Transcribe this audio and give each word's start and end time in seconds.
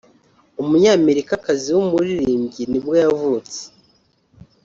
umunyamerikakazi 0.61 1.67
w’umuririmbyi 1.75 2.63
nibwo 2.71 2.93
yavutse 3.03 3.59